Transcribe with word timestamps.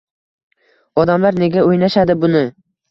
Odamlar 1.03 1.39
nega 1.45 1.69
o‘ynashadi 1.71 2.21
buni? 2.27 2.47